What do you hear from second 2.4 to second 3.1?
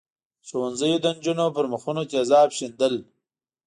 شیندل.